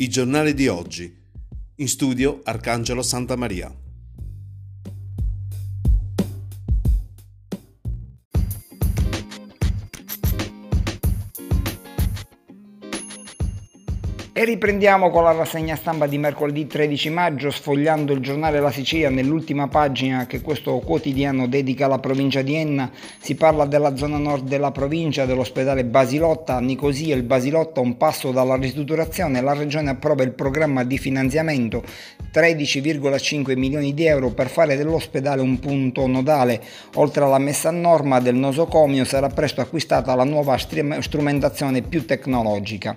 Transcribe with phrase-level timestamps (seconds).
[0.00, 1.12] I giornali di oggi.
[1.78, 3.68] In studio Arcangelo Santa Maria.
[14.38, 19.10] E riprendiamo con la rassegna stampa di mercoledì 13 maggio, sfogliando il giornale La Sicilia
[19.10, 22.88] nell'ultima pagina che questo quotidiano dedica alla provincia di Enna.
[23.18, 28.54] Si parla della zona nord della provincia, dell'ospedale Basilotta, Nicosia il Basilotta un passo dalla
[28.54, 29.40] ristrutturazione.
[29.40, 31.82] La regione approva il programma di finanziamento
[32.32, 36.62] 13,5 milioni di euro per fare dell'ospedale un punto nodale.
[36.94, 42.96] Oltre alla messa a norma del nosocomio sarà presto acquistata la nuova strumentazione più tecnologica.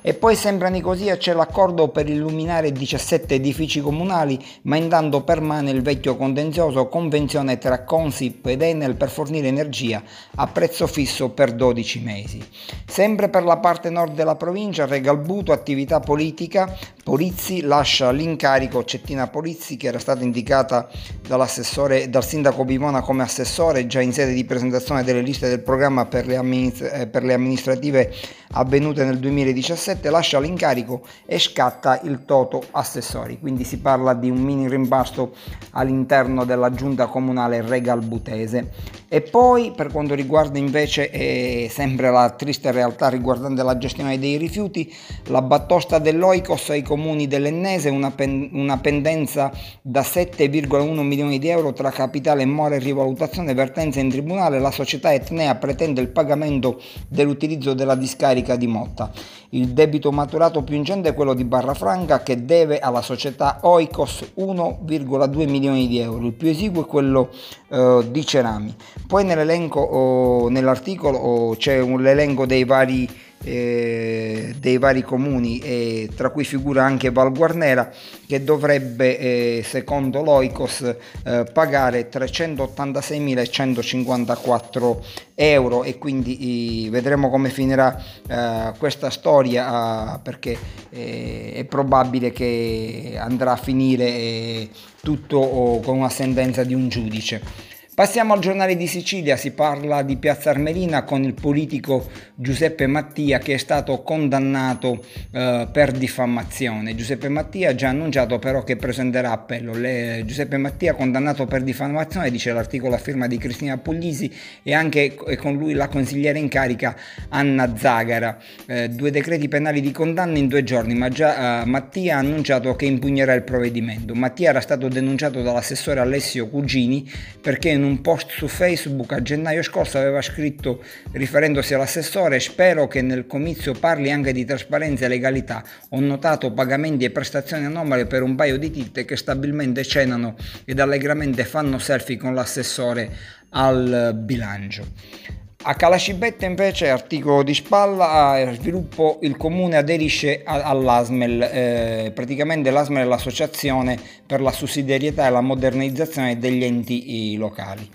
[0.00, 5.82] E poi sembra Nicosia c'è l'accordo per illuminare 17 edifici comunali, ma intanto permane il
[5.82, 10.00] vecchio contenzioso convenzione tra Consip ed Enel per fornire energia
[10.36, 12.40] a prezzo fisso per 12 mesi.
[12.86, 16.76] Sempre per la parte nord della provincia, Regalbuto, attività politica,
[17.08, 20.90] Polizzi lascia l'incarico, Cettina Polizzi che era stata indicata
[21.26, 26.26] dal sindaco Bivona come assessore già in sede di presentazione delle liste del programma per
[26.26, 28.12] le, eh, per le amministrative
[28.52, 34.38] avvenute nel 2017, lascia l'incarico e scatta il toto assessori, quindi si parla di un
[34.38, 35.34] mini rimbasto
[35.72, 38.96] all'interno della giunta comunale regalbutese.
[39.08, 44.36] E poi per quanto riguarda invece eh, sempre la triste realtà riguardante la gestione dei
[44.36, 44.92] rifiuti,
[45.26, 49.50] la battosta dell'Oikos ai comuni dell'Ennese, una, pen- una pendenza
[49.82, 55.12] da 7,1 milioni di euro tra capitale e more rivalutazione vertenza in tribunale, la società
[55.12, 59.10] Etnea pretende il pagamento dell'utilizzo della discarica carica di Motta.
[59.50, 65.48] Il debito maturato più ingente è quello di Barrafranca che deve alla società Oikos 1,2
[65.48, 67.28] milioni di euro, il più esiguo è quello
[67.68, 68.74] uh, di Cerami.
[69.06, 73.08] Poi nell'elenco, oh, nell'articolo oh, c'è un, l'elenco dei vari
[73.44, 77.90] eh, dei vari comuni, eh, tra cui figura anche Val Guarnera,
[78.26, 80.94] che dovrebbe, eh, secondo l'Oikos,
[81.24, 84.96] eh, pagare 386.154
[85.34, 90.58] euro e quindi vedremo come finirà eh, questa storia perché
[90.90, 94.68] è probabile che andrà a finire
[95.00, 97.76] tutto oh, con una sentenza di un giudice.
[97.98, 103.40] Passiamo al giornale di Sicilia, si parla di Piazza Armerina con il politico Giuseppe Mattia
[103.40, 106.94] che è stato condannato eh, per diffamazione.
[106.94, 109.74] Giuseppe Mattia ha già annunciato però che presenterà appello.
[109.74, 114.32] Le, Giuseppe Mattia condannato per diffamazione, dice l'articolo a firma di Cristina Puglisi
[114.62, 116.96] e anche e con lui la consigliera in carica
[117.30, 118.38] Anna Zagara.
[118.66, 122.76] Eh, due decreti penali di condanna in due giorni, ma già eh, Mattia ha annunciato
[122.76, 124.14] che impugnerà il provvedimento.
[124.14, 127.04] Mattia era stato denunciato dall'assessore Alessio Cugini
[127.40, 130.82] perché in un post su Facebook a gennaio scorso aveva scritto
[131.12, 135.64] riferendosi all'assessore spero che nel comizio parli anche di trasparenza e legalità.
[135.90, 140.78] Ho notato pagamenti e prestazioni anomale per un paio di titte che stabilmente cenano ed
[140.80, 143.10] allegramente fanno selfie con l'assessore
[143.50, 145.46] al bilancio.
[145.60, 153.08] A Calacibetta invece, articolo di spalla, sviluppo il comune aderisce all'ASMEL, eh, praticamente l'ASMEL è
[153.08, 157.90] l'associazione per la sussidiarietà e la modernizzazione degli enti locali.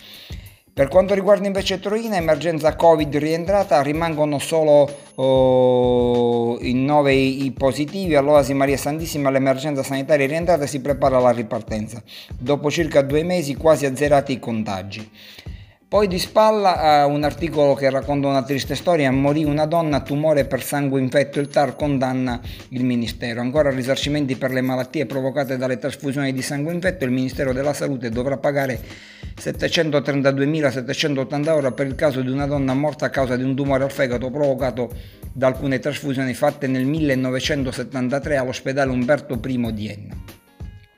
[0.73, 8.15] Per quanto riguarda invece Troina, emergenza Covid rientrata, rimangono solo oh, in 9 i positivi,
[8.15, 12.03] all'Oasi Maria Santissima l'emergenza sanitaria rientrata e si prepara alla ripartenza.
[12.37, 15.09] Dopo circa due mesi quasi azzerati i contagi.
[15.93, 20.45] Poi di spalla uh, un articolo che racconta una triste storia, morì una donna, tumore
[20.45, 23.41] per sangue infetto, il TAR condanna il Ministero.
[23.41, 28.09] Ancora risarcimenti per le malattie provocate dalle trasfusioni di sangue infetto, il Ministero della Salute
[28.09, 28.81] dovrà pagare
[29.39, 33.91] 732.780 euro per il caso di una donna morta a causa di un tumore al
[33.91, 34.91] fegato provocato
[35.31, 40.15] da alcune trasfusioni fatte nel 1973 all'ospedale Umberto I di Enna.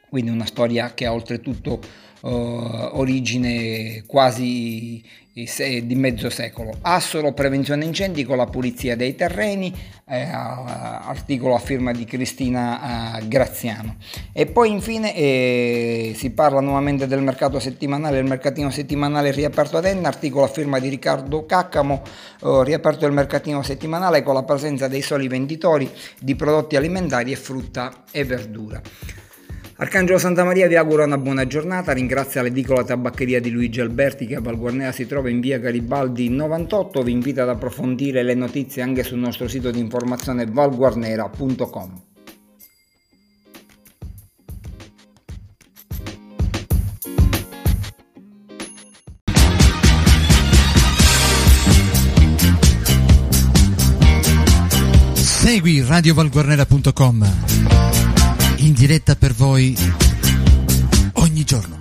[0.08, 1.82] Quindi una storia che ha oltretutto
[2.28, 5.04] origine quasi
[5.36, 6.78] di mezzo secolo.
[6.82, 9.74] Assolo prevenzione incendi con la pulizia dei terreni,
[10.08, 13.98] eh, articolo a firma di Cristina eh, Graziano.
[14.32, 19.84] E poi infine eh, si parla nuovamente del mercato settimanale, il mercatino settimanale riaperto ad
[19.84, 22.02] Enna, articolo a firma di Riccardo Caccamo,
[22.42, 27.36] eh, riaperto il mercatino settimanale con la presenza dei soli venditori di prodotti alimentari e
[27.36, 28.82] frutta e verdura.
[29.78, 34.36] Arcangelo Santa Maria vi augura una buona giornata, ringrazia l'edicola tabaccheria di Luigi Alberti che
[34.36, 39.04] a Valguarnea si trova in via Garibaldi 98, vi invita ad approfondire le notizie anche
[39.04, 42.02] sul nostro sito di informazione valguarnera.com.
[55.16, 58.05] Segui radiovalguarnera.com
[58.76, 59.74] diretta per voi
[61.14, 61.80] ogni giorno.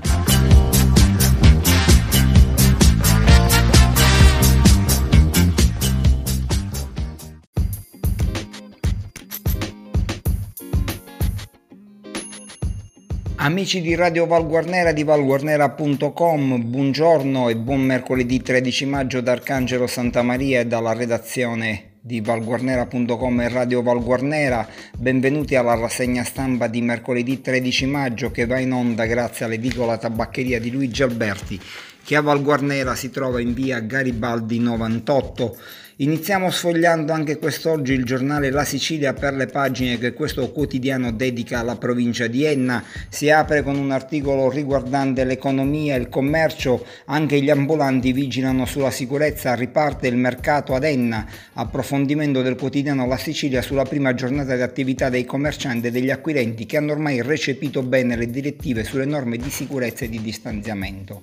[13.37, 20.23] Amici di Radio Valguarnera di valguarnera.com, buongiorno e buon mercoledì 13 maggio da Arcangelo Santa
[20.23, 24.69] Maria e dalla redazione di valguarnera.com e Radio Valguarnera.
[24.95, 30.61] Benvenuti alla rassegna stampa di mercoledì 13 maggio che va in onda grazie all'edicola tabaccheria
[30.61, 31.59] di Luigi Alberti
[32.05, 35.57] che a Valguarnera si trova in via Garibaldi 98.
[35.99, 41.61] Iniziamo sfogliando anche quest'oggi il giornale La Sicilia per le pagine che questo quotidiano dedica
[41.61, 42.83] alla provincia di Enna.
[43.09, 48.91] Si apre con un articolo riguardante l'economia e il commercio, anche gli ambulanti vigilano sulla
[48.91, 51.27] sicurezza, riparte il mercato ad Enna.
[51.55, 56.67] Approfondimento del quotidiano La Sicilia sulla prima giornata di attività dei commercianti e degli acquirenti
[56.67, 61.23] che hanno ormai recepito bene le direttive sulle norme di sicurezza e di distanziamento.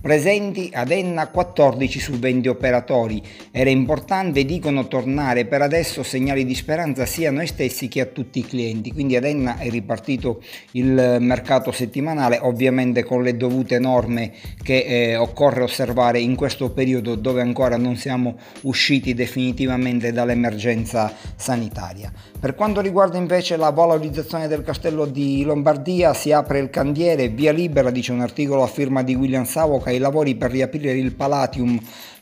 [0.00, 3.22] Presenti ad Enna 14 su 20 operatori.
[3.50, 8.06] Era importante, dicono, tornare per adesso segnali di speranza sia a noi stessi che a
[8.06, 8.92] tutti i clienti.
[8.92, 10.42] Quindi ad Enna è ripartito
[10.72, 14.32] il mercato settimanale, ovviamente con le dovute norme
[14.62, 22.10] che eh, occorre osservare in questo periodo dove ancora non siamo usciti definitivamente dall'emergenza sanitaria.
[22.40, 27.52] Per quanto riguarda invece la valorizzazione del castello di Lombardia, si apre il cantiere, via
[27.52, 31.78] libera, dice un articolo a firma di William Savoca i lavori per riaprire il Palatium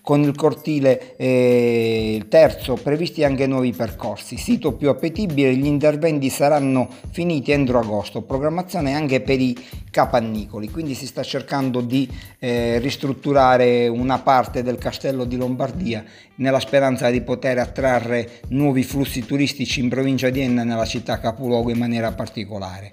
[0.08, 4.38] con il cortile eh, terzo previsti anche nuovi percorsi.
[4.38, 9.54] Sito più appetibile, gli interventi saranno finiti entro agosto, programmazione anche per i
[9.90, 12.08] capannicoli, quindi si sta cercando di
[12.38, 16.02] eh, ristrutturare una parte del castello di Lombardia
[16.36, 21.68] nella speranza di poter attrarre nuovi flussi turistici in provincia di Enna nella città capoluogo
[21.68, 22.92] in maniera particolare.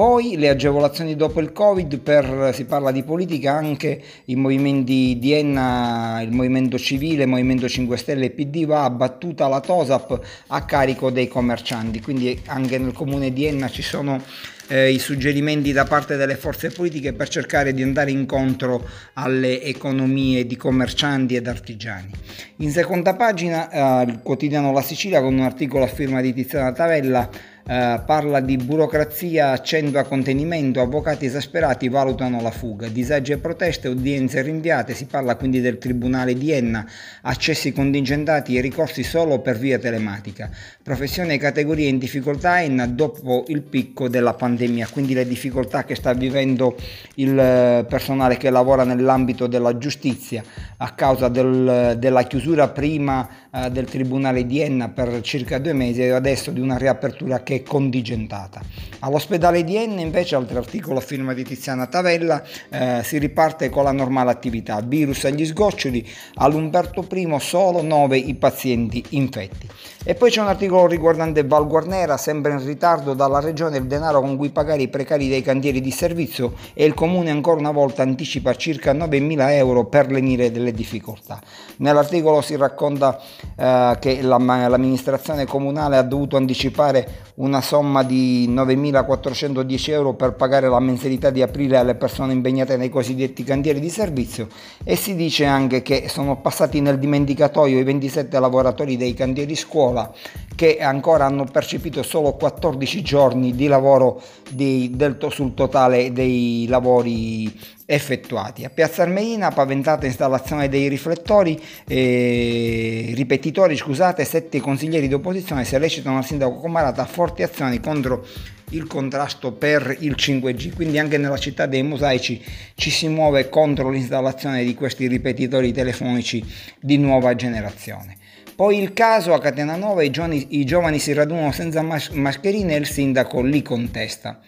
[0.00, 5.34] Poi le agevolazioni dopo il Covid, per, si parla di politica, anche i movimenti di
[5.34, 10.64] Enna, il Movimento Civile, il Movimento 5 Stelle e PD va abbattuta la TOSAP a
[10.64, 14.22] carico dei commercianti, quindi anche nel comune di Enna ci sono
[14.68, 18.82] eh, i suggerimenti da parte delle forze politiche per cercare di andare incontro
[19.14, 22.10] alle economie di commercianti ed artigiani.
[22.56, 26.72] In seconda pagina eh, il quotidiano La Sicilia con un articolo a firma di Tiziana
[26.72, 27.28] Tavella
[27.66, 34.42] eh, parla di burocrazia, accentua contenimento, avvocati esasperati valutano la fuga, disagi e proteste, udienze
[34.42, 36.86] rinviate, si parla quindi del Tribunale di Enna,
[37.22, 40.50] accessi contingentati e ricorsi solo per via telematica,
[40.82, 45.94] professioni e categorie in difficoltà Enna dopo il picco della pandemia, quindi le difficoltà che
[45.94, 46.76] sta vivendo
[47.16, 50.42] il eh, personale che lavora nell'ambito della giustizia
[50.78, 56.02] a causa del, della chiusura prima eh, del Tribunale di Enna per circa due mesi
[56.02, 58.60] e adesso di una riapertura che contingentata.
[59.00, 63.84] All'ospedale di Enne invece, altro articolo a firma di Tiziana Tavella, eh, si riparte con
[63.84, 69.68] la normale attività, virus agli sgoccioli, all'Umberto I solo 9 i pazienti infetti.
[70.02, 74.22] E poi c'è un articolo riguardante Val Guarnera, sempre in ritardo dalla regione il denaro
[74.22, 78.02] con cui pagare i precari dei cantieri di servizio e il comune ancora una volta
[78.02, 81.38] anticipa circa 9.000 euro per lenire delle difficoltà.
[81.76, 83.20] Nell'articolo si racconta
[83.54, 90.78] eh, che l'amministrazione comunale ha dovuto anticipare una somma di 9.410 euro per pagare la
[90.78, 94.48] mensilità di aprile alle persone impegnate nei cosiddetti cantieri di servizio.
[94.84, 100.12] E si dice anche che sono passati nel dimenticatoio i 27 lavoratori dei cantieri scuola
[100.54, 104.20] che ancora hanno percepito solo 14 giorni di lavoro
[104.50, 107.50] di, del, sul totale dei lavori
[107.92, 108.64] effettuati.
[108.64, 116.18] A Piazza Armeina paventata installazione dei riflettori, eh, ripetitori, scusate, sette consiglieri di opposizione sollecitano
[116.18, 118.24] al sindaco Comarata a forti azioni contro
[118.70, 122.40] il contrasto per il 5G, quindi anche nella città dei mosaici
[122.76, 126.44] ci si muove contro l'installazione di questi ripetitori telefonici
[126.78, 128.18] di nuova generazione.
[128.54, 132.76] Poi il caso a Catena Nova, i giovani, i giovani si radunano senza mas- mascherine
[132.76, 134.38] e il sindaco li contesta.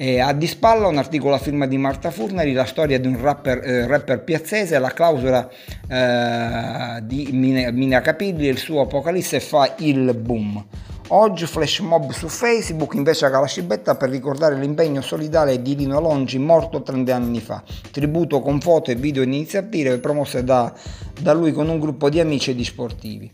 [0.00, 3.58] E a dispalla un articolo a firma di Marta Furneri, la storia di un rapper,
[3.64, 5.50] eh, rapper piazzese, la clausola
[5.88, 10.64] eh, di Mina, Mina Capilli e il suo Apocalisse fa il boom.
[11.08, 16.38] Oggi flash mob su Facebook invece a Calacibetta per ricordare l'impegno solidale di Lino Longi
[16.38, 17.64] morto 30 anni fa.
[17.90, 20.72] Tributo con foto e video iniziative promosse da,
[21.20, 23.32] da lui con un gruppo di amici e di sportivi.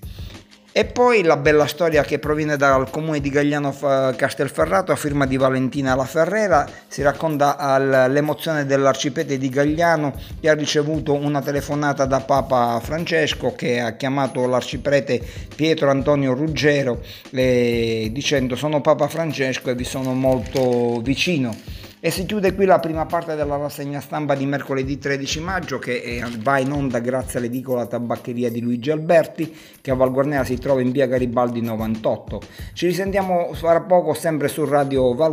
[0.76, 3.72] E poi la bella storia che proviene dal comune di Gagliano
[4.16, 7.78] Castelferrato a firma di Valentina La Ferrera si racconta
[8.08, 14.48] l'emozione dell'arcipete di Gagliano che ha ricevuto una telefonata da Papa Francesco che ha chiamato
[14.48, 15.22] l'arciprete
[15.54, 17.00] Pietro Antonio Ruggero
[17.30, 21.56] eh, dicendo sono Papa Francesco e vi sono molto vicino.
[22.06, 26.22] E si chiude qui la prima parte della rassegna stampa di mercoledì 13 maggio che
[26.40, 30.82] va in onda grazie all'edicola tabaccheria di Luigi Alberti che a Val Guarnera si trova
[30.82, 32.42] in via Garibaldi 98.
[32.74, 35.32] Ci risentiamo fra poco sempre su Radio Val